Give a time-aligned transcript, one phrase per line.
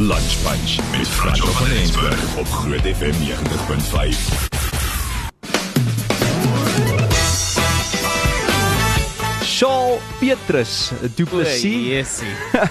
[0.00, 4.57] Lunch Punch met Frans van Rensburg op Groot FM 90.5.
[9.58, 12.20] Shaal Petrus Du Plessis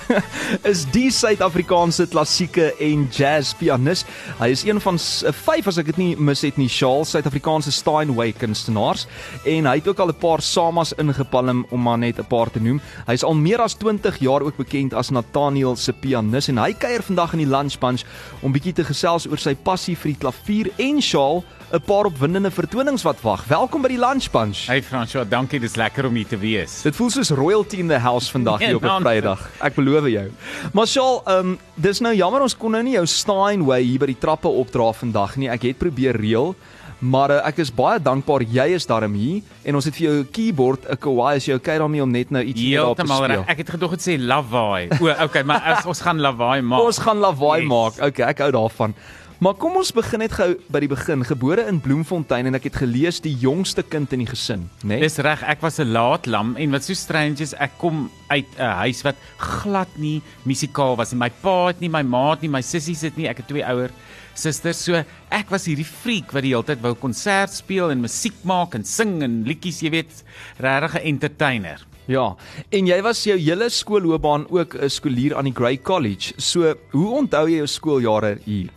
[0.72, 4.06] is die Suid-Afrikaanse klassieke en jazz pianis.
[4.40, 7.04] Hy is een van s- eh, vyf as ek dit nie mis het nie, Shaal
[7.10, 9.04] Suid-Afrikaanse Steinway kunstenaars
[9.44, 12.60] en hy het ook al 'n paar samas ingepalm om maar net 'n paar te
[12.62, 12.80] noem.
[13.08, 16.72] Hy is al meer as 20 jaar ook bekend as Nathaniel se pianis en hy
[16.74, 18.04] kuier vandag in die Lunch Bunch
[18.42, 22.50] om bietjie te gesels oor sy passie vir die klavier en Shaal 'n paar opwindende
[22.52, 23.44] vertonings wat wag.
[23.48, 24.68] Welkom by die Lunch Bunch.
[24.68, 26.77] Hey François, dankie, dis lekker om hier te wees.
[26.84, 29.50] Dit voel soos royalty in the house vandag hier op 'n Ja, Vrydag.
[29.62, 30.32] Ek beloof jou.
[30.74, 34.06] Maar Shaal, ehm um, dis nou jammer ons kon nou nie jou Steinway hier by
[34.06, 35.50] die trappe opdra vandag nie.
[35.50, 36.56] Ek het probeer reël,
[37.00, 40.20] maar uh, ek is baie dankbaar jy is daarom hier en ons het vir jou
[40.20, 43.06] 'n keyboard, 'n Kawai as jy okay daarmee om net nou iets hier daarop te
[43.06, 43.26] speel.
[43.28, 43.48] reg.
[43.48, 44.88] Ek het gedog dit sê lawaai.
[45.02, 46.80] O, okay, maar as ons gaan lawaai maak.
[46.82, 47.70] Ons gaan lawaai Yes.
[47.70, 47.94] maak.
[48.08, 48.94] Okay, ek hou daarvan.
[49.38, 51.22] Maar kom ons begin net gou by die begin.
[51.28, 54.96] Gebore in Bloemfontein en ek het gelees die jongste kind in die gesin, né?
[54.96, 55.04] Nee?
[55.04, 58.50] Dis reg, ek was 'n laat lam en wat so strange is, ek kom uit
[58.58, 61.20] 'n huis wat glad nie musikaal was nie.
[61.20, 63.28] My pa het nie, my ma het nie, my sissies het nie.
[63.28, 63.92] Ek het twee ouer
[64.34, 64.84] susters.
[64.84, 68.74] So ek was hierdie freak wat die hele tyd wou konsert speel en musiek maak
[68.74, 70.24] en sing en liedjies, jy weet,
[70.60, 71.86] regtig 'n entertainer.
[72.08, 72.38] Ja,
[72.72, 76.34] en jy was jou hele skoolloopbaan ook 'n skoolier aan die Grey College.
[76.38, 78.70] So, hoe onthou jy jou skooljare hier?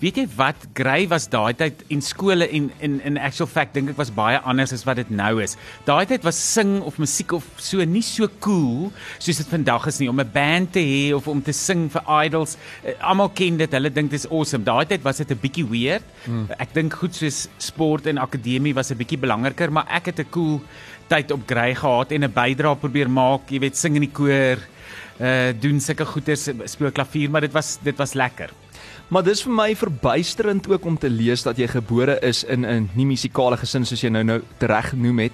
[0.00, 3.90] Weet jy wat Grey was daai tyd en skole en in in actual fact dink
[3.90, 5.56] ek was baie anders as wat dit nou is.
[5.84, 10.00] Daai tyd was sing of musiek of so nie so cool soos dit vandag is
[10.00, 12.56] nie om 'n band te hê of om te sing vir idols.
[12.84, 14.64] Uh, Almal ken dit, hulle dink dit is awesome.
[14.64, 16.04] Daai tyd was dit 'n bietjie weird.
[16.24, 16.48] Hmm.
[16.58, 20.30] Ek dink goed soos sport en akademie was 'n bietjie belangriker, maar ek het 'n
[20.30, 20.60] cool
[21.08, 24.58] tyd op Grey gehad en 'n bydrae probeer maak, jy weet, sing in die koor,
[25.20, 28.50] uh doen sulke goeters, speel klavier, maar dit was dit was lekker.
[29.12, 32.90] Maar dis vir my verbuisterend ook om te lees dat jy gebore is in 'n
[32.94, 35.32] nie musikale gesin soos jy nou nou tereg genoem het.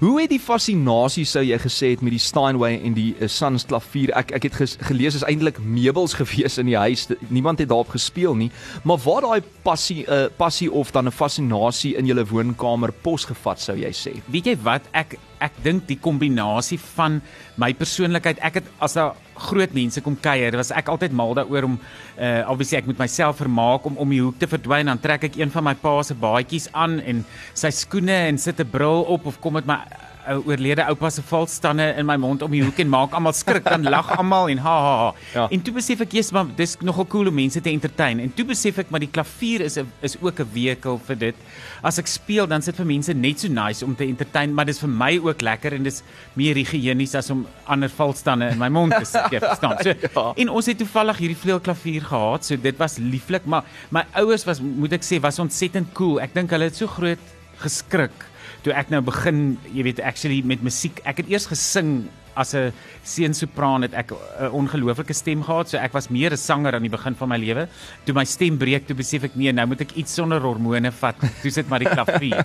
[0.00, 3.66] Hoe het die fascinasie sou jy gesê het met die Steinway en die uh, Sans
[3.66, 4.10] klavier?
[4.16, 7.06] Ek ek het ges, gelees is eintlik meubels gewees in die huis.
[7.28, 8.50] Niemand het daarop gespeel nie.
[8.84, 13.60] Maar waar daai passie 'n uh, passie of dan 'n fascinasie in jou woonkamer posgevat
[13.60, 14.22] sou jy sê?
[14.26, 17.20] Weet jy wat ek ek dink die kombinasie van
[17.56, 21.68] my persoonlikheid ek het as daar groot mense kom kuier was ek altyd mal daaroor
[21.70, 21.78] om
[22.18, 24.86] uh obviously ek moet myself vermaak om om die hoek te verdwyn.
[24.92, 27.24] Dan trek ek een van my pa se baadjies aan en
[27.54, 29.80] sy skoene en sit 'n bril op of kom met my
[30.28, 33.64] ou oorlede oupa se valstande in my mond om die hoek en maak almal skrik
[33.64, 35.10] dan lag almal en ha ha ha.
[35.34, 35.46] Ja.
[35.50, 38.44] En toe besef ek jy's maar dis nogal cool om mense te entertain en toe
[38.48, 41.36] besef ek maar die klavier is 'n is ook 'n vehikel vir dit.
[41.82, 44.78] As ek speel dan sit vir mense net so nice om te entertain, maar dis
[44.78, 46.02] vir my ook lekker en dis
[46.34, 49.76] meer higiënies as om ander valstande in my mond te sit, jy verstaan.
[49.82, 50.32] So, Ja.
[50.36, 54.60] En ons het toevallig hierdie vleuelklavier gehad, so dit was lieflik, maar my ouers was
[54.60, 56.20] moet ek sê was ontsettend cool.
[56.20, 57.18] Ek dink hulle het so groot
[57.60, 58.26] geskrik
[58.64, 61.00] toe ek nou begin, jy weet, actually met musiek.
[61.08, 62.10] Ek het eers gesing
[62.40, 62.72] as 'n
[63.04, 66.90] seunsopraan het ek 'n ongelooflike stem gehad, so ek was meer 'n sanger aan die
[66.90, 67.68] begin van my lewe.
[68.04, 71.16] Toe my stem breek, toe besef ek nee, nou moet ek iets sonder hormone vat.
[71.42, 72.44] Toe sit maar die klavier.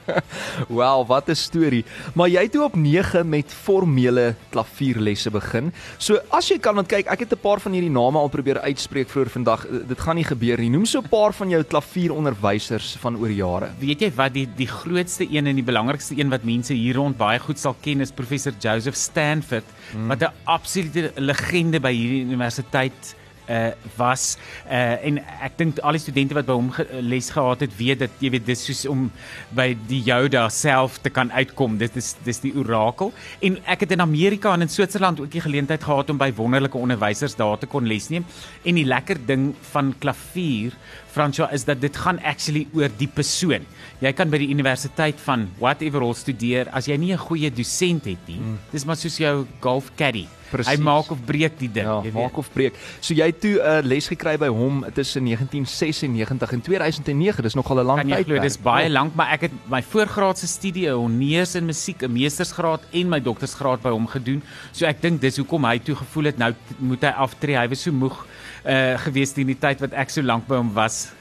[0.68, 1.84] Wel, wat 'n storie.
[2.14, 5.72] Maar jy het toe op 9 met formele klavierlesse begin.
[5.98, 8.60] So as jy kan want kyk, ek het 'n paar van hierdie name al probeer
[8.60, 9.66] uitspreek vroeër vandag.
[9.66, 10.70] Eh, Dit gaan nie gebeur nie.
[10.70, 13.70] Noem so 'n paar van jou klavieronderwysers van oor jare.
[13.80, 17.16] Weet jy wat die die grootste een en die belangrikste een wat mense hier rond
[17.16, 20.08] baie goed sal ken is professor Joseph Stanford hmm.
[20.12, 23.16] wat 'n absolute legende by hierdie universiteit
[23.48, 24.36] uh was
[24.66, 28.02] uh en ek dink al die studente wat by hom ge les gehad het weet
[28.04, 29.08] dat jy weet dis soos om
[29.56, 33.96] by die Yoda self te kan uitkom dit is dis die orakel en ek het
[33.96, 37.70] in Amerika en in Switserland ook die geleentheid gehad om by wonderlike onderwysers daar te
[37.70, 38.26] kon les neem
[38.64, 40.74] en die lekker ding van klavier
[41.16, 43.64] Franswa is dat dit gaan actually oor die persoon.
[44.04, 48.04] Jy kan by die universiteit van whatever al studeer as jy nie 'n goeie dosent
[48.04, 48.36] het nie.
[48.36, 48.58] Mm.
[48.70, 50.26] Dis maar soos jou golf caddy.
[50.50, 50.76] Precies.
[50.76, 52.12] Hy maak of breek die ding, Ja, jy weet.
[52.14, 52.74] maak of breek.
[53.00, 57.42] So jy het toe 'n uh, les gekry by hom tussen 1996 en 2009.
[57.42, 58.26] Dis nogal 'n lang Kan jy tyd.
[58.26, 62.12] glo dis baie lank, maar ek het my voorgraadse studie, 'n honneurs in musiek, 'n
[62.12, 64.42] meestersgraad en my doktorsgraad by hom gedoen.
[64.72, 67.56] So ek dink dis hoekom hy toe gevoel het nou moet hy aftree.
[67.56, 68.26] Hy was so moeg
[68.66, 71.12] uh gewees teen die tyd wat ek so lank by hom was.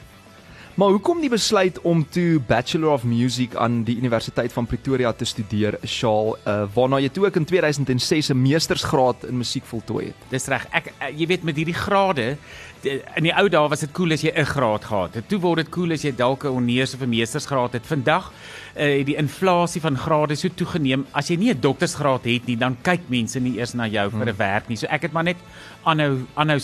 [0.75, 5.23] Maar hoekom die besluit om toe Bachelor of Music aan die Universiteit van Pretoria te
[5.23, 10.25] studeer, Shaal, uh, waarna jy toe ook in 2006 'n meestersgraad in musiek voltooi het?
[10.29, 10.67] Dis reg.
[10.75, 12.35] Ek uh, jy weet met hierdie grade
[12.83, 15.29] in die ou dae was dit cool as jy 'n graad gehad het.
[15.29, 17.85] Toe word dit cool as jy dalk 'n honneurs of 'n meestersgraad het.
[17.85, 18.33] Vandag
[18.75, 21.07] uh, die inflasie van grade so toegeneem.
[21.13, 24.19] As jy nie 'n doktorsgraad het nie, dan kyk mense nie eers na jou hmm.
[24.19, 24.75] vir 'n werk nie.
[24.75, 25.37] So ek het maar net
[25.85, 26.59] aanhou aanhou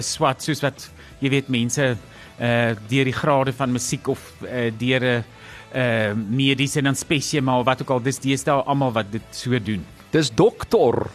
[0.00, 1.96] swat soos wat jy weet mense
[2.42, 5.24] uh deur die grade van musiek of uh, deur 'n
[5.74, 9.84] uh mediese en dan spesiaal wat ook al dis deesdae almal wat dit so doen.
[10.12, 11.06] Dis dokter.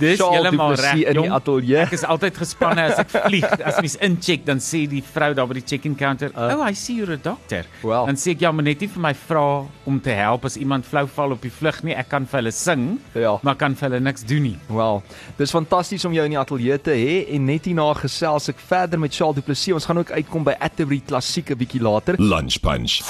[0.00, 1.84] Dis heeltemal reg in die ateljee.
[1.84, 3.46] Ek is altyd gespanne as ek vlieg.
[3.62, 6.74] As mens incheck, dan sê die vrou daar by die check-in counter, uh, "Oh, I
[6.74, 8.08] see you're a doctor." Well.
[8.10, 9.44] Dan sê ek ja, maar net nie vir my vra
[9.86, 11.94] om te help as iemand flou val op die vlug nie.
[11.94, 13.38] Ek kan vir hulle sing, ja.
[13.42, 14.58] maar kan vir hulle niks doen nie.
[14.68, 15.02] Wel,
[15.38, 18.98] dis fantasties om jou in die ateljee te hê en net hierna gesels ek verder
[18.98, 19.74] met Charles Du Plessis.
[19.74, 22.18] Ons gaan ook uitkom by Atterbury Klassieke bietjie later.
[22.18, 23.00] Lunch Punch.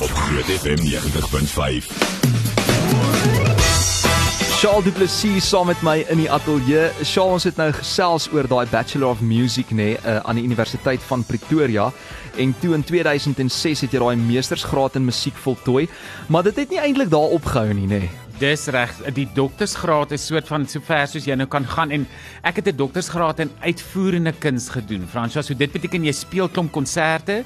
[0.00, 2.49] Op Groot FM 90.5.
[4.60, 6.90] Charles Du Plessis saam met my in die ateljee.
[7.08, 10.44] Charles, ons het nou gesels oor daai Bachelor of Music nê nee, uh, aan die
[10.44, 11.86] Universiteit van Pretoria
[12.36, 15.86] en toe in 2006 het jy daai meestersgraad in musiek voltooi,
[16.28, 18.02] maar dit het nie eintlik daar opgehou nie nê.
[18.04, 18.28] Nee.
[18.40, 22.04] Dis reg, die doktorsgraad is soort van sover soos jy nou kan gaan en
[22.44, 25.08] ek het 'n doktorsgraad in uitvoerende kuns gedoen.
[25.08, 27.44] Franswa, so dit beteken jy speel klomp konserte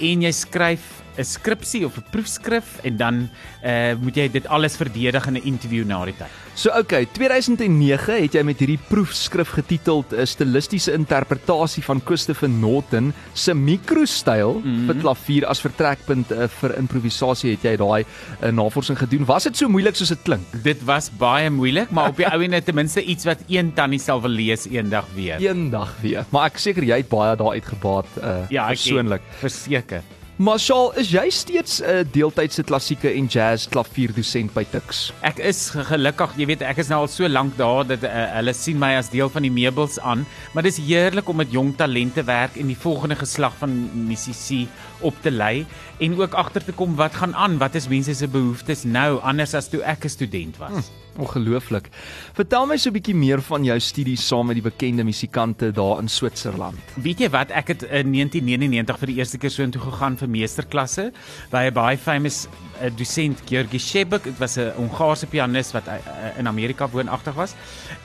[0.00, 3.28] en jy skryf 'n skripsie of 'n proefskrif en dan
[3.64, 6.45] uh, moet jy dit alles verdedig in 'n onderhoud na die tyd.
[6.56, 12.48] So oké, okay, 2009 het jy met hierdie proefskrif getiteld 'n stilistiese interpretasie van Christopher
[12.48, 14.86] Norton se mikrostyl mm -hmm.
[14.86, 18.04] vir klavier as vertrekpunt uh, vir improvisasie het jy daai
[18.40, 19.28] uh, navorsing gedoen.
[19.28, 20.48] Was dit so moeilik soos dit klink?
[20.62, 24.00] Dit was baie moeilik, maar op die ou en ten minste iets wat een tannie
[24.00, 25.36] sal wil lees eendag weer.
[25.38, 26.24] Eendag weer.
[26.30, 29.20] Maar ek seker jy het baie daar uitgebaat uh, ja, persoonlik.
[29.44, 30.02] Verseker.
[30.36, 35.14] Marshall, is jy steeds 'n uh, deeltydse klassieke en jazz klavierdosent by Tuks?
[35.24, 38.52] Ek is gelukkig, jy weet, ek is nou al so lank daar dat uh, hulle
[38.52, 42.20] sien my as deel van die meubels aan, maar dis heerlik om met jong talente
[42.28, 44.66] werk en die volgende geslag van musisi
[45.00, 45.64] op te lei
[46.04, 49.56] en ook agter te kom wat gaan aan, wat is mense se behoeftes nou anders
[49.56, 50.92] as toe ek 'n student was.
[50.92, 51.05] Hm.
[51.16, 51.88] Ongelooflik.
[52.36, 55.98] Vertel my so 'n bietjie meer van jou studies saam met die bekende musikante daar
[55.98, 56.76] in Switserland.
[56.94, 60.28] Weet jy wat, ek het in 1999 vir die eerste keer so intoe gegaan vir
[60.28, 61.12] meesterklasse
[61.50, 62.48] by 'n baie famous
[62.82, 64.24] uh, dosent Georgi Shebek.
[64.24, 65.94] Dit was 'n Hongaarse pianis wat uh,
[66.38, 67.54] in Amerika woonagtig was.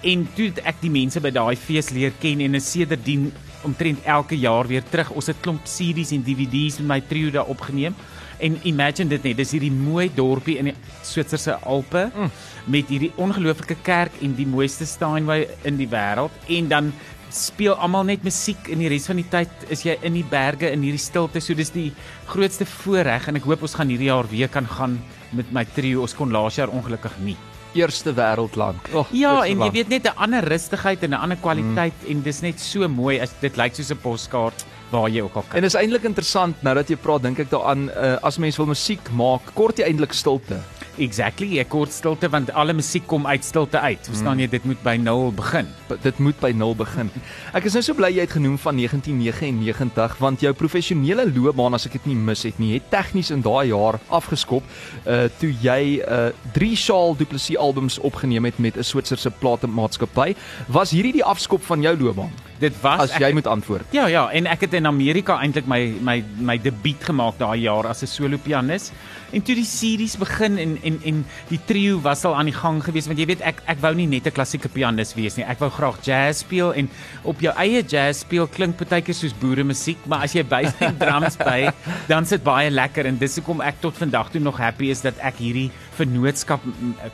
[0.02, 3.32] En toe het ek die mense by daai fees leer ken en is sedertdien
[3.64, 5.12] omtrent elke jaar weer terug.
[5.12, 7.96] Ons het klomp CD's en DVD's met my trio daar opgeneem.
[8.42, 12.32] En imagine dit net, dis hierdie mooi dorpie in die Switserse Alpe mm.
[12.74, 16.92] met hierdie ongelooflike kerk en die mooiste Steinway in die wêreld en dan
[17.32, 20.72] speel almal net musiek en die res van die tyd is jy in die berge
[20.72, 21.40] in hierdie stilte.
[21.40, 21.92] So dis die
[22.32, 25.00] grootste voorreg en ek hoop ons gaan hierdie jaar weer kan gaan
[25.38, 26.04] met my trio.
[26.04, 27.38] Ons kon laas jaar ongelukkig nie
[27.78, 28.90] eerste wêreldland.
[28.92, 32.12] Oh, ja, en jy weet net 'n ander rustigheid en 'n ander kwaliteit mm.
[32.12, 35.46] en dis net so mooi as dit lyk soos 'n poskaart waar jy ook al
[35.48, 35.58] kyk.
[35.60, 38.70] En is eintlik interessant nou dat jy praat, dink ek daaraan uh, as mens wil
[38.72, 40.60] musiek maak, kort jy eintlik stilte.
[41.02, 44.06] Exactly, ek kort stilte want alle musiek kom uit stilte uit.
[44.06, 45.70] Verstaan jy, dit moet by 0 begin.
[45.88, 47.10] B dit moet by 0 begin.
[47.58, 51.88] Ek is nou so bly jy het genoem van 1999 want jou professionele loopbaan as
[51.90, 54.62] ek dit nie mis het nie, het tegnies in daai jaar afgeskop
[55.06, 60.36] uh toe jy uh drie Shaal Du Plessis albums opgeneem het met 'n Switserse platenmaatskappy.
[60.70, 62.32] Was hierdie die afskop van jou loopbaan?
[62.62, 63.90] Dit was as jy ek, moet antwoord.
[63.96, 67.88] Ja, ja, en ek het in Amerika eintlik my my my debuut gemaak daai jaar
[67.90, 68.92] as 'n solo pianis.
[69.32, 72.82] En toe die series begin en en en die trio was al aan die gang
[72.84, 75.46] gewees want jy weet ek ek wou nie net 'n klassieke pianis wees nie.
[75.46, 76.90] Ek wou graag jazz speel en
[77.24, 81.38] op jou eie jazz speel klink partykeer soos boere musiek, maar as jy bystem drums
[81.38, 81.72] by,
[82.12, 85.18] dan sit baie lekker en dis hoekom ek tot vandag toe nog happy is dat
[85.20, 86.62] ek hierdie vennootskap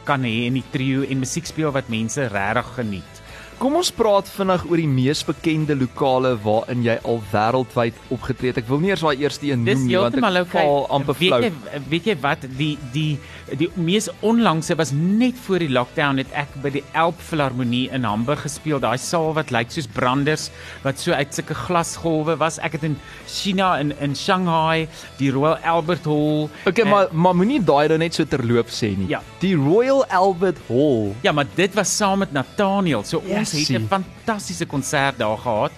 [0.05, 3.26] kan hê in die trio en musiek speel wat mense regtig geniet.
[3.57, 8.59] Kom ons praat vinnig oor die mees bekende lokale waarin jy al wêreldwyd opgetree het.
[8.61, 11.39] Ek wil nie eers daai eerste een noem nie want ek val amper flou.
[11.41, 13.17] Weet jy weet jy wat die die
[13.57, 18.05] die mees onlangse was net voor die lockdown het ek by die Elb Filharmonie in
[18.05, 18.77] Hamburg gespeel.
[18.83, 20.51] Daai saal wat lyk soos branders
[20.85, 22.59] wat so uit sulke glasgolwe was.
[22.61, 24.85] Ek het in China in in Shanghai
[25.17, 26.45] die Royal Albert Hall.
[26.69, 29.09] Okay, uh, maar maar moenie daai dan net so terloop sê nie.
[29.15, 29.23] Ja.
[29.41, 31.15] Die Royal Albert Hall.
[31.25, 33.01] Ja, maar dit was saam met Nathaniel.
[33.01, 33.33] So yes.
[33.39, 35.71] ons het 'n fantastiese konsert daar gehad.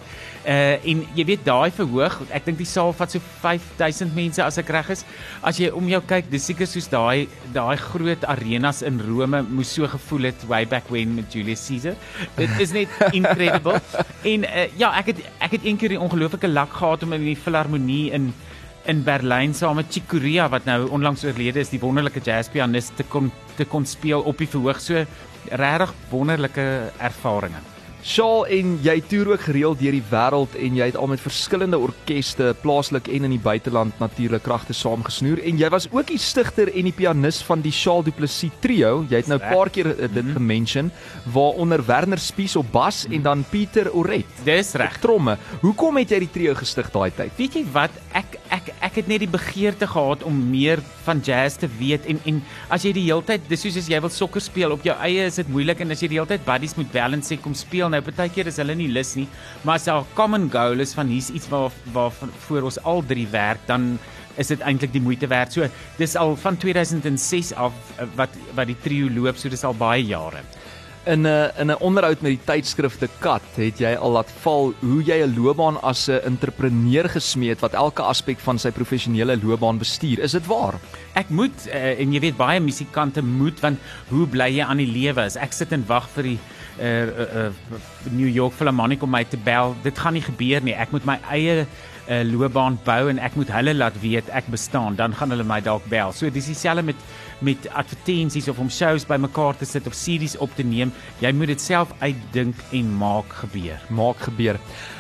[0.46, 4.58] Uh en jy weet daai verhoog, ek dink die saal vat so 5000 mense as
[4.58, 5.04] ek reg is.
[5.44, 9.74] As jy om jou kyk, dis seker soos daai daai groot arenas in Rome moes
[9.74, 11.96] so gevoel het way back when met Julius Caesar.
[12.36, 12.88] Dit is net
[13.20, 13.82] incredible.
[14.24, 17.36] en uh, ja, ek het ek het eendag die ongelooflike luck gehad om in die
[17.36, 18.34] filharmonie in
[18.90, 23.06] in Berlyn saam met Chick Corea wat nou onlangs oorlede is, die wonderlike jazzpianis te
[23.06, 23.30] kon
[23.60, 24.80] te kon speel op die verhoog.
[24.82, 25.04] So
[25.50, 26.66] regtig wonderlike
[26.98, 27.79] ervarings.
[28.00, 31.78] Shaal en jy toer ook gereeld deur die wêreld en jy het al met verskillende
[31.84, 36.72] orkeste plaaslik en in die buiteland natuurlik kragte saamgesnoer en jy was ook die stigter
[36.72, 39.04] en die pianis van die Shaal Du Plessis trio.
[39.10, 40.34] Jy het nou 'n paar keer uh, dit mm -hmm.
[40.34, 40.92] gemention
[41.34, 43.16] waaronder Werner Spies op bas mm -hmm.
[43.16, 44.26] en dan Pieter Oret.
[44.44, 44.98] Dis reg.
[45.00, 45.38] Tromme.
[45.62, 47.32] Hoekom het jy die trio gestig daai tyd?
[47.36, 47.92] Weet jy wat?
[48.12, 52.20] Ek ek ek het net die begeerte gehad om meer van jazz te weet en
[52.26, 54.96] en as jy die hele tyd dis soos as jy wil sokker speel op jou
[55.06, 56.94] eie is dit moeilik en as jy die hele tyd buddies moet
[57.30, 59.28] sê kom speel nou baie keer is hulle nie lus nie,
[59.64, 62.12] maar as daar 'n common goal is van hier's iets waar waar
[62.48, 64.00] voor ons al drie werk, dan
[64.40, 65.54] is dit eintlik die moeite werd.
[65.54, 65.68] So
[66.00, 70.06] dis al van 2006 af eh, wat wat die trio loop, so dis al baie
[70.06, 70.44] jare.
[71.06, 74.74] In 'n in 'n onderhoud met die tydskrif The Cut het jy al laat val
[74.80, 79.40] hoe jy 'n loopbaan as 'n entrepreneur gesmee het wat elke aspek van sy professionele
[79.44, 80.20] loopbaan bestuur.
[80.20, 80.76] Is dit waar?
[81.16, 83.80] Ek moet uh, en jy weet baie musikante moet want
[84.10, 86.40] hoe bly jy aan die lewe as ek sit en wag vir die
[86.80, 87.80] uh, uh, uh,
[88.12, 89.76] New York Philharmonic om my te bel.
[89.84, 90.76] Dit gaan nie gebeur nie.
[90.76, 94.98] Ek moet my eie uh, loopbaan bou en ek moet hulle laat weet ek bestaan.
[95.00, 96.14] Dan gaan hulle my dalk bel.
[96.16, 97.10] So dis dieselfde met
[97.40, 100.92] met advertensies of om shows bymekaar te sit of series op te neem.
[101.24, 103.80] Jy moet dit self uitdink en maak gebeur.
[103.88, 104.60] Maak gebeur.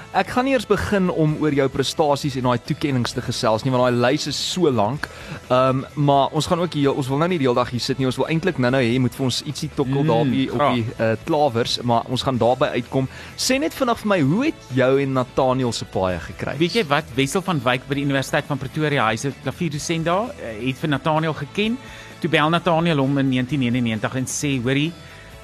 [0.10, 3.70] Ek gaan nie eers begin om oor jou prestasies en daai toekenninge te gesels nie
[3.70, 5.06] want daai lys is so lank.
[5.51, 7.84] Ehm um, maar ons gaan ook hier ons wil nou nie die hele dag hier
[7.84, 8.08] sit nie.
[8.10, 11.12] Ons wil eintlik nou-nou hê moet vir ons ietsie tokkel mm, daarby op die uh,
[11.28, 13.10] klawers, maar ons gaan daarby uitkom.
[13.38, 16.56] Sê net vinnig vir my, hoe het jou en Nathaniel se paai gekry?
[16.58, 17.13] Weet jy wat?
[17.20, 20.89] Wessel van Wyk by die Universiteit van Pretoria, hy's 'n klavierdosent daar, uh, het vir
[20.89, 21.78] Nathaniel geken.
[22.20, 24.92] Toe bel Nathaniel hom in 1999 en sê, "Hoorie,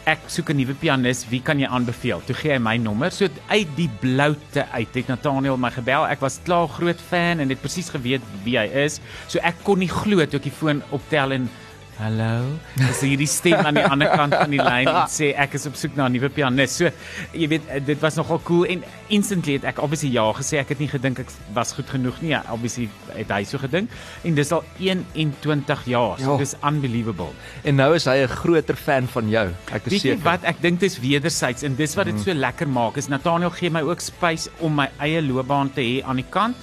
[0.06, 2.22] ek soek 'n nuwe pianis, wie kan jy aanbeveel?
[2.26, 3.12] Toe gee hy my nommer.
[3.12, 6.06] So uit die bloute uit het Nathaniel my gebel.
[6.06, 9.00] Ek was klaar groot fan en het presies geweet wie hy is.
[9.28, 11.50] So ek kon nie glo toe ek die foon optel en
[11.96, 12.58] Hallo.
[12.76, 15.78] Dis hierdie stem aan die ander kant van die lyn en sê ek is op
[15.80, 16.76] soek na 'n nuwe pianis.
[16.82, 16.92] So,
[17.32, 20.60] jy weet, dit was nogal cool en instantly het ek obviously ja gesê.
[20.60, 22.36] Ek het nie gedink ek was goed genoeg nie.
[22.52, 23.96] Obviously het hy so gedink.
[24.28, 26.20] En dis al 21 jaar.
[26.20, 26.38] So, ja.
[26.44, 27.32] dis unbelievable.
[27.64, 29.48] En nou is hy 'n groter fan van jou.
[29.72, 30.04] Ek is seker.
[30.04, 30.44] Weet jy wat?
[30.44, 32.28] Ek dink dit is wederzijds en dis wat dit mm.
[32.28, 32.98] so lekker maak.
[32.98, 36.58] Is Nathaniel gee my ook space om my eie loopbaan te hê aan die kant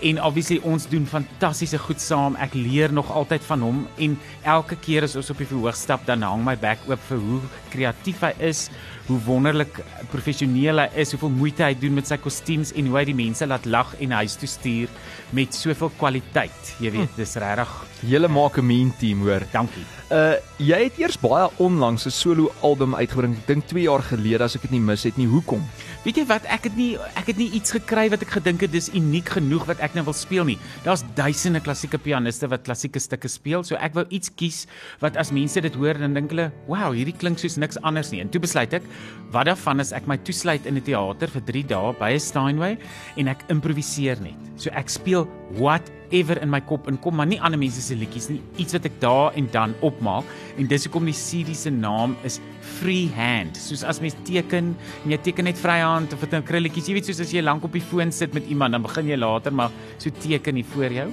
[0.00, 2.36] en obviously ons doen fantastiese goed saam.
[2.42, 6.06] Ek leer nog altyd van hom en elke keer as ons op die verhoog stap
[6.06, 7.40] dan hang my bek oop vir hoe
[7.72, 8.66] kreatief hy is,
[9.06, 9.80] hoe wonderlik
[10.12, 13.46] professioneel hy is, hoeveel moeite hy doen met sy kostuums en hoe hy die mense
[13.46, 14.92] laat lag en huis toe stuur
[15.36, 16.74] met soveel kwaliteit.
[16.82, 17.20] Jy weet, hm.
[17.20, 17.76] dis regtig.
[18.06, 19.42] Julle maak 'n mean team, hoor.
[19.52, 19.84] Dankie.
[20.10, 23.34] Uh jy het eers baie onlangs 'n solo album uitgebring.
[23.34, 25.26] Ek dink 2 jaar gelede as ek dit nie mis het nie.
[25.26, 25.62] Hoekom?
[26.06, 26.44] Weet jy wat?
[26.54, 29.64] Ek het nie ek het nie iets gekry wat ek gedink het dis uniek genoeg
[29.66, 30.54] wat ek nou wil speel nie.
[30.84, 34.60] Daar's duisende klassieke pianiste wat klassieke stukke speel, so ek wou iets kies
[35.02, 38.20] wat as mense dit hoor dan dink hulle, "Wow, hierdie klink soos niks anders nie."
[38.20, 38.84] En toe besluit ek,
[39.32, 42.78] wat daarvan is ek my toesluit in 'n teater vir 3 dae by 'n Steinway
[43.16, 44.38] en ek improviseer net.
[44.56, 48.28] So ek speel whatever in my kop en kom maar nie ander mense se liedjies
[48.32, 50.26] nie, iets wat ek daar en dan opmaak
[50.58, 52.40] en dis hoekom die CD se naam is
[52.76, 53.54] Freehand.
[53.60, 54.72] Soos as mens teken
[55.04, 57.64] en jy teken net vryhand of dit nou krulletjies, jy weet soos as jy lank
[57.66, 60.98] op die foon sit met iemand, dan begin jy later maar so teken hier voor
[61.00, 61.08] jou.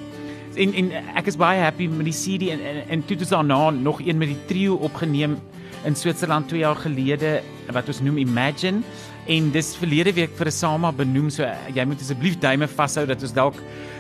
[0.54, 3.36] En en ek is baie happy met die CD en en, en toe het ons
[3.38, 5.38] daarna nog een met die trio opgeneem
[5.86, 7.42] in Switserland 2 jaar gelede
[7.74, 8.84] wat ons noem Imagine
[9.28, 13.22] en dis verlede week vir 'n Sama benoem so jy moet asseblief duime vashou dat
[13.22, 13.56] ons dalk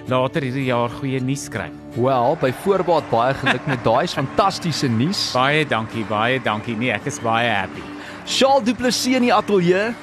[0.08, 1.70] later hierdie jaar goeie nuus kry.
[1.96, 5.32] Wel, by voorbaat baie geluk met daai fantastiese nuus.
[5.40, 6.76] Baie dankie, baie dankie.
[6.76, 7.82] Nee, ek is baie happy.
[8.26, 9.94] Charles Du Plessis in die ateljee.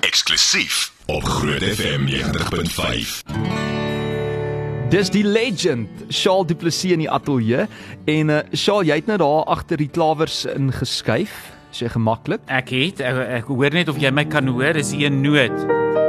[0.00, 3.22] Eksklusief op Groot FM 90.5.
[4.92, 7.66] Dis die legend Charles Du Plessis in die ateljee
[8.04, 11.51] en uh, Charles jy het nou daar agter die klawers ingeskuif.
[11.72, 12.42] Is jy gemaklik?
[12.52, 15.56] Ek het ek, ek hoor net of jy my kan hoor, is hier 'n noot.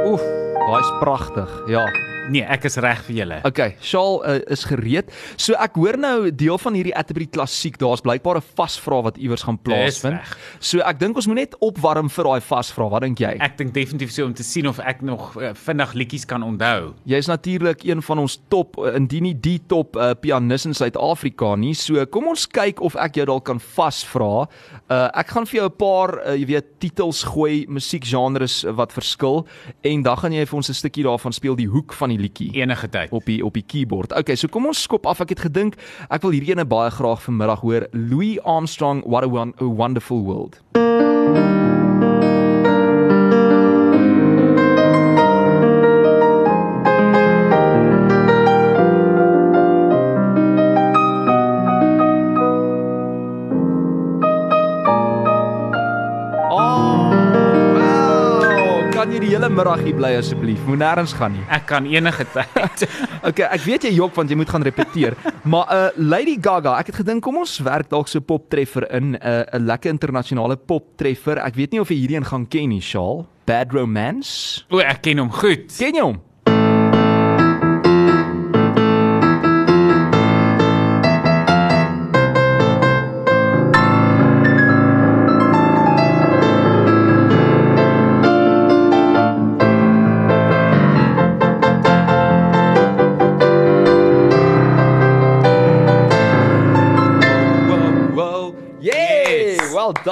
[0.04, 0.20] Oef,
[0.68, 1.48] baie pragtig.
[1.72, 1.88] Ja.
[2.32, 3.38] Nee, ek is reg vir julle.
[3.44, 5.10] Okay, Shaal uh, is gereed.
[5.36, 9.44] So ek hoor nou deel van hierdie Atterbury klassiek, daar's blykbaar 'n vasvra wat iewers
[9.44, 10.20] gaan plaasvind.
[10.58, 12.88] So ek dink ons moet net opwarm vir daai vasvra.
[12.88, 13.36] Wat dink jy?
[13.40, 16.94] Ek dink definitief so om te sien of ek nog uh, vinnig liedjies kan onthou.
[17.04, 21.56] Jy's natuurlik een van ons top uh, indien nie die top uh, pianis in Suid-Afrika
[21.56, 21.74] nie.
[21.74, 24.48] So kom ons kyk of ek jou dalk kan vasvra.
[24.88, 29.46] Uh, ek gaan vir jou 'n paar, uh, jy weet, titels gooi, musiekgenres wat verskil
[29.82, 32.52] en dan gaan jy vir ons 'n stukkie daarvan speel die hoek van die liedjie
[32.60, 34.14] enige tyd op die op die keyboard.
[34.16, 35.20] Okay, so kom ons skop af.
[35.24, 35.78] Ek het gedink
[36.08, 37.88] ek wil hierdie ene baie graag vanmiddag hoor.
[37.92, 40.60] Louis Armstrong, What a, one, a Wonderful World.
[59.42, 60.60] Middag hier bly asseblief.
[60.68, 61.42] Moet nêrens gaan nie.
[61.50, 62.84] Ek kan enige tyd.
[63.24, 65.14] Okay, ek weet jy jok want jy moet gaan repeteer.
[65.48, 69.18] maar uh Lady Gaga, ek het gedink kom ons werk dalk so poptreffer in 'n
[69.18, 71.38] uh, 'n lekker internasionale poptreffer.
[71.40, 73.26] Ek weet nie of jy hierdie een gaan ken nie, Shaal.
[73.46, 74.64] Bad Romance.
[74.70, 75.72] o, ek ken hom goed.
[75.78, 76.20] Ken jy hom?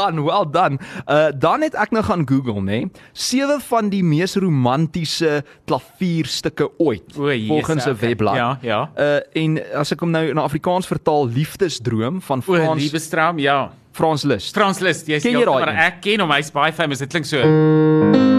[0.03, 0.79] Done, well done.
[1.07, 2.83] Uh dan het ek nou gaan Google, nê.
[3.13, 8.09] Sewe van die mees romantiese klavierstukke ooit O, Jesus, volgens 'n okay.
[8.09, 8.37] webblad.
[8.37, 8.81] Ja, ja.
[8.97, 13.71] Uh en as ek hom nou na Afrikaans vertaal, Liefdesdroom van O, Frans Liebestraum, ja.
[13.93, 14.55] Frans Liszt.
[14.55, 16.99] Frans Liszt, jy's jy maar ek ken hom, hy's baie famous.
[17.05, 18.32] Dit klink so.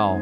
[0.00, 0.20] Wel.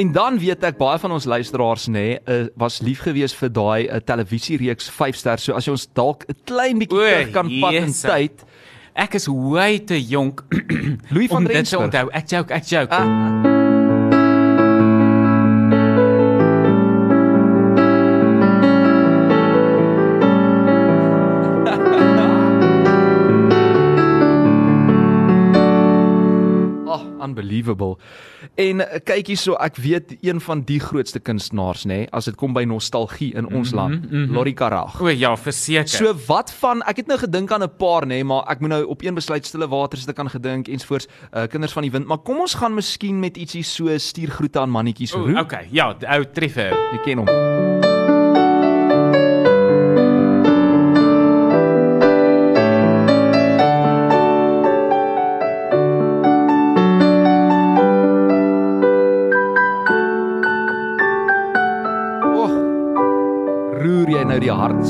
[0.00, 3.86] En dan weet ek baie van ons luisteraars nê, uh, was lief gewees vir daai
[3.88, 5.38] uh, televisiereeks 5 ster.
[5.42, 8.44] So as jy ons dalk 'n klein bietjie terug kan vat in tyd.
[8.94, 10.42] Ek is way te jonk
[11.14, 11.84] Louis van om dit te Rensburg.
[11.86, 12.06] onthou.
[12.12, 12.90] Ek joke, ek joke.
[12.94, 13.06] Ah,
[26.92, 27.98] Oh, unbelievable.
[28.54, 32.54] En uh, kyk hierso, ek weet een van die grootste kunstenaars nê, as dit kom
[32.56, 34.34] by nostalgie in ons land, mm -hmm.
[34.34, 35.00] Lori Karag.
[35.00, 35.88] O ja, verseker.
[35.88, 38.84] So wat van ek het nou gedink aan 'n paar nê, maar ek moet nou
[38.84, 42.06] op een besluit stille waters het ek aan gedink ensvoorts uh, kinders van die wind,
[42.06, 45.38] maar kom ons gaan miskien met ietsie so stuur groete aan mannetjies roep.
[45.38, 46.76] okay, ja, ou treffer.
[46.92, 47.79] Jy ken hom.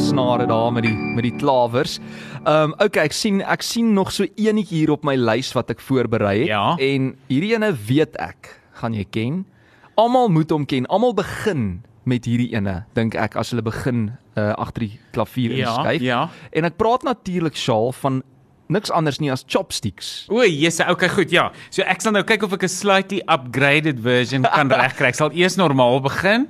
[0.05, 1.99] Hartsnare daar met die met die klawers.
[2.47, 5.71] Ehm um, okay, ek sien ek sien nog so eenetjie hier op my lys wat
[5.71, 6.75] ek voorberei het Ja.
[6.81, 8.49] en hierdie ene weet ek,
[8.81, 9.45] gaan jy ken.
[9.97, 10.87] Almal moet hom ken.
[10.89, 15.69] Almal begin met hierdie ene, dink ek as hulle begin uh, agter die klavier Ja,
[15.77, 16.01] inskuif.
[16.01, 16.31] ja.
[16.53, 18.23] En ek praat natuurlik Shaal van
[18.69, 20.27] niks anders nie as chopsticks.
[20.31, 21.51] O, Jesus, okay, goed, ja.
[21.71, 25.09] So ek sal nou kyk of ek 'n slightly upgraded version kan regkry.
[25.09, 26.49] Ek sal eers normaal begin.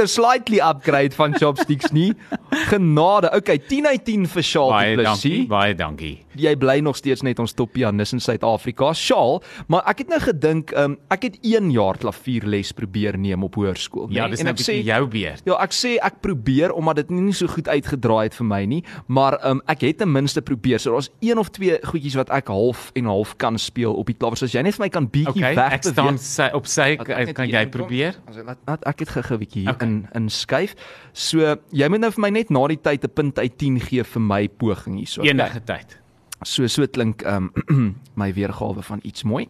[0.00, 2.12] Net 'n slightly upgrade van chopsticks nie.
[2.68, 3.30] Genade.
[3.36, 5.46] Okay, 10 uit 10 vir Shaal Baie Du dankie, Plessis.
[5.48, 6.24] baie dankie.
[6.40, 10.20] Jy bly nog steeds net ons top pianis in Suid-Afrika, Shaal, maar ek het nou
[10.20, 14.30] gedink, um, ek het 1 jaar klavierles probeer neem op hoërskool, Ja, nee?
[14.30, 15.42] dis en nou ek bietjie jou beurt.
[15.46, 18.82] Ja, ek sê ek probeer omdat dit nie so goed uitgedraai het vir my nie,
[19.08, 20.78] maar um, ek het ten minste probeer.
[20.80, 24.14] So daar's een of twee goedjies wat ek half en half kan speel op die
[24.14, 24.36] klawer.
[24.36, 26.96] So as jy net vir my kan bietjie Okay, weg ek staan sy, op sy
[26.98, 28.14] ek net kan hier jy probeer?
[28.26, 29.86] As ek laat, laat ek dit gou-gou 'n bietjie hier Okay.
[29.88, 30.74] in in skuif.
[31.12, 34.02] So jy moet nou vir my net na die tyd 'n punt uit 10 gee
[34.04, 35.22] vir my poging hierso.
[35.22, 35.98] Enige tyd.
[36.42, 37.52] So so klink um
[38.14, 39.48] my weergawe van iets mooi.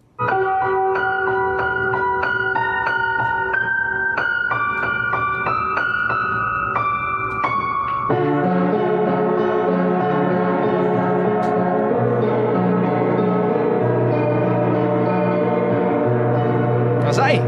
[17.07, 17.39] As hy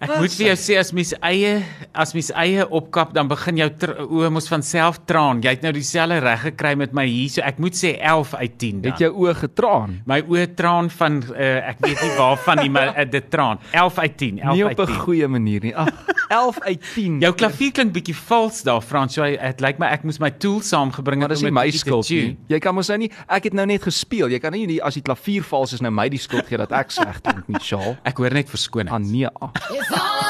[0.00, 1.60] Ek moet vir jou sê as mens eie
[2.00, 3.68] as mens eie opkap dan begin jou
[4.08, 5.42] oë mos van self traan.
[5.44, 8.54] Jy het nou dieselfde reg gekry met my hier, so ek moet sê 11 uit
[8.62, 8.92] 10 dan.
[8.92, 9.98] het jou oë getraan.
[10.10, 13.60] My oë traan van uh, ek weet nie waarvan nie, maar uh, dit traan.
[13.76, 15.00] 11 uit 10, 11 Nie uit op 'n 10.
[15.04, 15.74] goeie manier nie.
[15.76, 15.88] Ag,
[16.30, 17.20] 11 uit 10.
[17.20, 19.14] Jou klavier klink bietjie vals daar, Frans.
[19.14, 22.08] So dit lyk my ek moes my tool saamgebring het nie om dit my skuld
[22.10, 22.38] nie.
[22.48, 24.30] Jy kan mos nou nie ek het nou net gespeel.
[24.30, 26.90] Jy kan nie as die klavier vals is nou my die skuld gee dat ek
[26.90, 27.96] sleg klink nie, Shaal.
[28.04, 28.92] Ek hoor net verskoning.
[28.94, 29.26] Ah nee.
[29.40, 30.29] ah.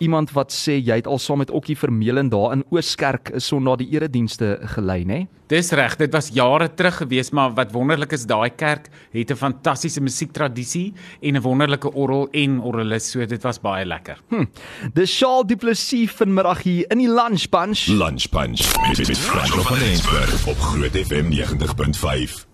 [0.00, 3.90] Iemand wat sê jy het al saam met Okkie Vermeulen daar in Ooskerk Sondag die
[3.92, 5.18] eredienste gelei, nê?
[5.50, 9.36] Dis reg, dit was jare terug gewees, maar wat wonderlik is, daai kerk het 'n
[9.36, 14.16] fantastiese musiektradisie en 'n wonderlike orgel en orgelis, so dit was baie lekker.
[14.28, 14.44] Hm.
[14.94, 17.86] Dis Charles Du Plessis vanmiddag hier in die Lunch Bunch.
[17.86, 22.49] Lunch Punch met, met Franco van Eensberg op Groot FM 90.5.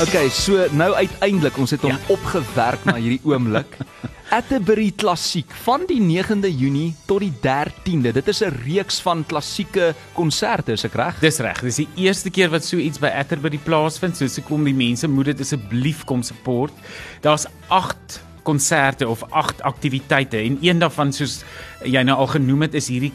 [0.00, 1.98] Okay, so nou uiteindelik ons het hom ja.
[2.08, 3.74] opgewerk na hierdie oomblik.
[4.38, 8.14] Atterbury Klassiek van die 9de Junie tot die 13de.
[8.16, 11.18] Dit is 'n reeks van klassieke konserte, is ek reg?
[11.20, 11.60] Dis reg.
[11.60, 14.16] Dis die eerste keer wat so iets by Atterbury plaasvind.
[14.16, 16.72] So se kom die mense moet dit asseblief kom support.
[17.20, 21.44] Daar's 8 konserte of 8 aktiwiteite en een daarvan soos
[21.84, 23.12] jy nou al genoem het is hierdie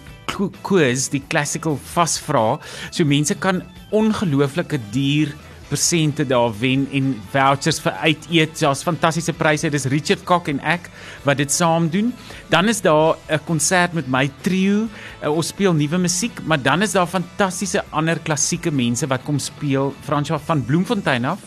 [0.61, 2.59] quiz, die classical vasvra.
[2.91, 5.33] So mense kan ongelooflike duur
[5.75, 8.59] persente daar wen en vouchers vir uiteet.
[8.61, 9.69] Daar's fantastiese pryse.
[9.73, 10.87] Dis Richard Kok en ek
[11.27, 12.13] wat dit saam doen.
[12.53, 14.87] Dan is daar 'n konsert met my trio.
[15.23, 19.39] Uh, ons speel nuwe musiek, maar dan is daar fantastiese ander klassieke mense wat kom
[19.39, 19.93] speel.
[20.01, 21.39] Fransja van Bloemfontein af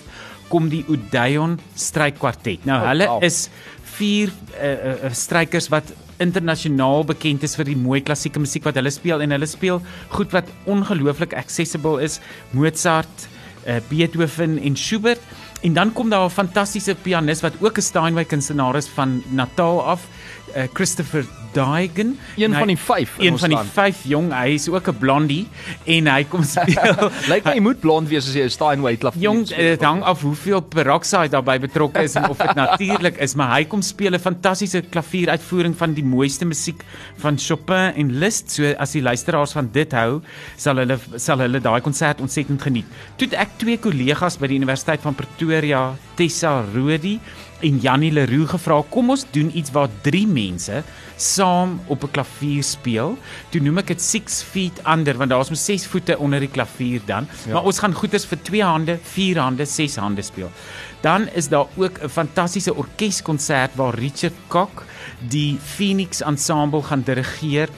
[0.48, 2.64] kom die Odeon strykwartet.
[2.64, 3.48] Nou hulle oh, is
[3.98, 8.90] vier uh, uh, strykers wat internasionaal bekend is vir die mooi klassieke musiek wat hulle
[8.90, 12.20] speel en hulle speel goed wat ongelooflik accessible is.
[12.52, 13.28] Mozart,
[13.68, 15.20] uh, Beethoven en Schubert.
[15.60, 19.84] En dan kom daar 'n fantastiese pianis wat ook 'n Steinway kunstenaar is van Natal
[19.84, 20.00] af,
[20.56, 23.14] uh, Christopher Daigen, een hy, van die 5.
[23.18, 25.48] Een van die 5 jong, hy is ook 'n blondie
[25.84, 27.10] en hy kom speel.
[27.28, 29.22] Lyk my hy moet blond wees as jy 'n Steinway klavier.
[29.22, 33.54] Jong, dit hang af hoeveel peroxide daarbey betrokke is en of dit natuurlik is, maar
[33.56, 36.84] hy kom speel 'n fantastiese klavieruitvoering van die mooiste musiek
[37.16, 38.50] van Chopin en Liszt.
[38.50, 40.20] So as die luisteraars van dit hou,
[40.56, 42.86] sal hulle sal hulle daai konsert ontsettend geniet.
[43.16, 47.18] Toe ek twee kollegas by die Universiteit van Pretoria, Tessa Rodi
[47.60, 50.82] en Jannie Leroux gevra kom ons doen iets waar drie mense
[51.16, 53.18] saam op 'n klavier speel.
[53.50, 57.00] Toe noem ek dit 6 feet under want daar's mos 6 voete onder die klavier
[57.06, 57.26] dan.
[57.46, 57.52] Ja.
[57.52, 60.50] Maar ons gaan goeders vir 2 hande, 4 hande, 6 hande speel.
[61.00, 64.84] Dan is daar ook 'n fantastiese orkeskonsert waar Richard Kok
[65.28, 67.68] die Phoenix Ensemble gaan dirigeer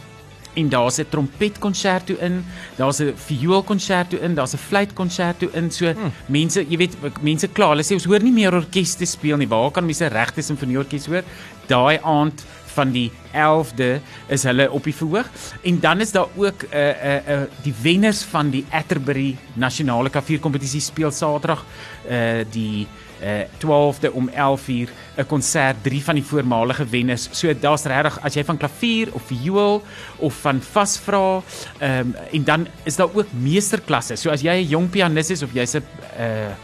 [0.54, 2.44] en daar's 'n trompetkonserto in,
[2.76, 5.70] daar's 'n vioolkonserto in, daar's 'n fluitkonserto in.
[5.70, 6.12] So hmm.
[6.26, 9.48] mense, jy weet, mense kla, hulle sê ons hoor nie meer orkeste speel nie.
[9.48, 11.22] Waar kan mense regte simfonieorkes hoor?
[11.66, 15.28] Daai aand van die 11de is hulle op die verhoog
[15.62, 19.36] en dan is daar ook 'n uh, 'n uh, uh, die wenners van die Atterbury
[19.54, 21.64] Nasionale Klavierkompetisie speel Saterdag
[22.10, 23.09] uh die uh
[23.58, 27.28] 12de om 11uur 'n konsert drie van die voormalige wenners.
[27.30, 29.82] So daar's regtig as jy van klavier of viool
[30.16, 31.42] of van vasvra,
[31.78, 34.16] ehm um, en dan is daar ook meesterklasse.
[34.16, 35.84] So as jy 'n jong pianis is of jy's 'n
[36.18, 36.54] uh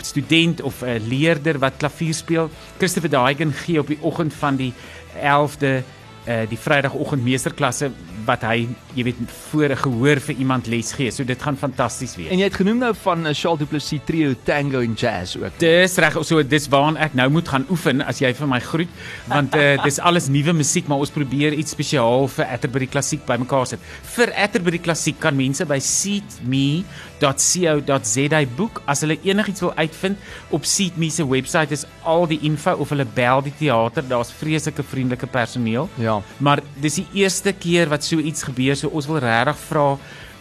[0.00, 4.72] student of 'n leerder wat klavier speel, Christopher Daigen gee op die oggend van die
[5.16, 5.82] 11de
[6.28, 7.90] uh die Vrydagoggend meesterklasse
[8.26, 9.16] wat hy, jy weet,
[9.50, 11.10] voor 'n gehoor vir iemand les gee.
[11.10, 12.28] So dit gaan fantasties wees.
[12.30, 15.58] En jy het genoem nou van 'n uh, Charles Duplessis trio tango en jazz ook.
[15.58, 16.24] Dis reg.
[16.24, 18.88] So dis waaraan ek nou moet gaan oefen as jy vir my groet,
[19.26, 23.66] want uh, dis alles nuwe musiek, maar ons probeer iets spesiaal vir Atterbury Klassiek bymekaar
[23.66, 23.78] sit.
[24.02, 26.84] Vir Atterbury Klassiek kan mense by seatme.co.za
[28.56, 30.18] boek as hulle enigiets wil uitvind
[30.50, 34.02] op Seatme se webwerf is al die info of hulle bel die teater.
[34.08, 35.88] Daar's vreeslike vriendelike personeel.
[36.00, 36.20] Ja.
[36.38, 38.76] Maar dis die eerste keer wat so iets gebeur.
[38.76, 39.86] So ons wil regtig vra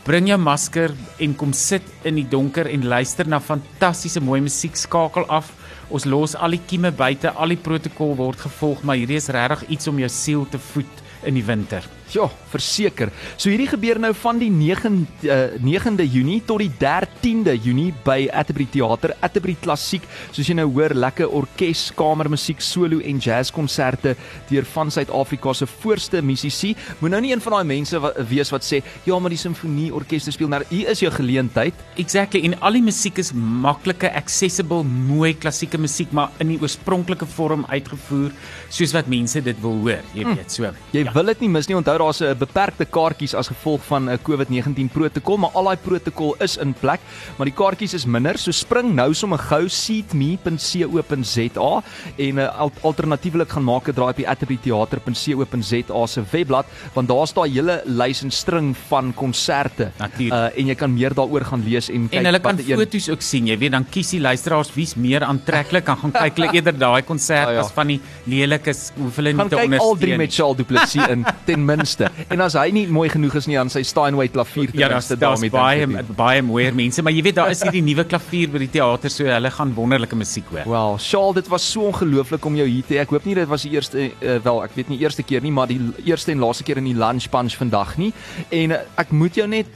[0.03, 0.91] bring jou masker
[1.23, 5.53] en kom sit in die donker en luister na fantastiese mooi musiek skakel af.
[5.89, 9.63] Ons los al die kieme buite, al die protokol word gevolg, maar hierdie is regtig
[9.77, 11.85] iets om jou siel te voed in die winter.
[12.13, 13.09] Ja, verseker.
[13.41, 18.27] So hierdie gebeur nou van die 9 uh, 9de Junie tot die 13de Junie by
[18.29, 20.05] Atterbury Theater, Atterbury Klassiek.
[20.29, 24.13] Soos jy nou hoor, lekker orkes, kamermusiek, solo en jazzkonserte
[24.51, 26.75] deur van Suid-Afrika se voorste musisi.
[27.01, 30.31] Moet nou nie een van daai mense wat wees wat sê, "Ja, maar die simfonieorkeste
[30.31, 30.61] speel nou.
[30.69, 32.43] Hier is jou geleentheid." Exactly.
[32.43, 37.65] En al die musiek is maklike, accessible, mooi klassieke musiek, maar in die oorspronklike vorm
[37.67, 38.31] uitgevoer
[38.69, 40.35] soos wat mense dit wil hoor, jy hm.
[40.35, 40.71] weet so.
[40.91, 41.12] Jy ja.
[41.17, 41.77] wil dit nie mis nie.
[41.77, 46.35] Onthou daar's 'n beperkte kaartjies as gevolg van 'n COVID-19 protokol, maar al daai protokol
[46.39, 46.99] is in plek,
[47.37, 48.37] maar die kaartjies is minder.
[48.37, 51.83] So spring nou sommer gou seatme.co.za
[52.17, 57.47] en uh, alternatiefelik gaan maak 'n draai op die atterburytheater.co.za se webblad, want daar staan
[57.47, 59.91] 'n hele lys en string van konserte.
[60.19, 63.21] Uh, en jy kan meer daaroor gaan lees en kyk en hulle kan foto's ook
[63.21, 63.47] sien.
[63.47, 67.01] Jy weet dan kies die luisteraars wie's meer aantreklik, kan gaan kyk hulle eerder daai
[67.03, 67.59] konsert oh, ja.
[67.59, 69.71] as van die lelikes, hoef hulle nie gaan te ondersteun.
[69.71, 72.09] Gaan kyk al drie met Charles Du Plessis in ten min tenminste.
[72.29, 75.17] En as hy nie mooi genoeg is nie aan sy Steinway klavier Ja, daar's tenminste
[75.17, 76.15] daar's daarmee baie dink ek nie.
[76.15, 79.25] baie mooier mense, maar jy weet daar is hierdie nuwe klavier by die teater, so
[79.25, 80.65] hulle gaan wonderlike musiek hoor.
[80.69, 83.01] Wel, Shaal, dit was so ongelooflik om jou hier te hê.
[83.03, 85.51] Ek hoop nie dit was die eerste uh, wel, ek weet nie eerste keer nie,
[85.51, 88.13] maar die eerste en laaste keer in die lunch punch vandag nie.
[88.49, 89.67] En uh, ek moet jou net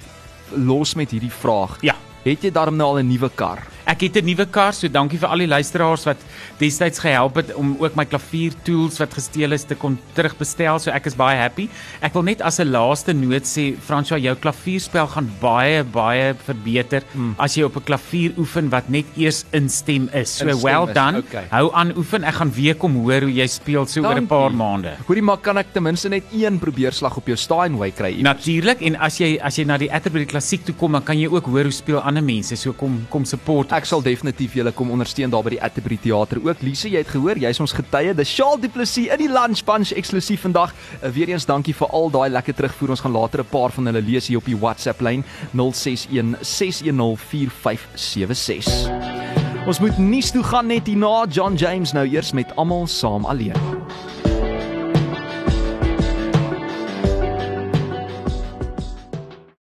[0.56, 1.78] los met hierdie vraag.
[1.82, 1.96] Ja.
[2.24, 3.64] Het jy darm nou al 'n nuwe kar?
[3.88, 6.18] Ek het 'n nuwe kar, so dankie vir al die luisteraars wat
[6.60, 10.80] destyds gehelp het om ook my klavier tools wat gesteel is te kon terugbestel.
[10.80, 11.70] So ek is baie happy.
[12.02, 17.04] Ek wil net as 'n laaste noot sê, Franswa, jou klavierspel gaan baie baie verbeter
[17.14, 17.36] mm.
[17.40, 20.36] as jy op 'n klavier oefen wat net eers instem is.
[20.36, 21.18] So Instem well is, done.
[21.20, 21.46] okay.
[21.50, 22.24] Hou aan oefen.
[22.24, 24.58] Ek gaan weer kom hoor hoe jy speel so oor 'n paar Dankie.
[24.58, 24.92] maande.
[25.08, 28.22] Hoorie maar kan ek ten minste net een probeerslag op jou Steinway kry?
[28.22, 31.28] Natuurlik en as jy as jy na die Atterbury Klassiek toe kom, dan kan jy
[31.28, 32.56] ook hoor hoe speel ander mense.
[32.58, 33.77] So kom kom support.
[33.78, 36.64] Ek sal definitief julle kom ondersteun daar by die Atterbury Theater ook.
[36.66, 38.16] Lise, jy het gehoor, jy's ons getuie.
[38.18, 40.74] Dis Shaal Plessis in die Lunch Punch eksklusief vandag.
[40.98, 42.96] Uh, Weereens dankie vir al daai lekker terugvoer.
[42.96, 47.18] Ons gaan later 'n paar van hulle lees hier op die WhatsApp lyn 061 610
[47.18, 48.90] 4576.
[49.68, 53.54] Ons moet nuus toe gaan net hierna John James nou eers met almal saam alleen.